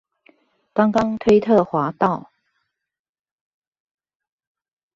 [0.73, 2.31] 剛剛推特滑到